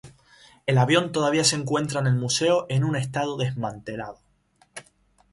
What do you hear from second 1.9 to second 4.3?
en el museo en un estado desmantelado.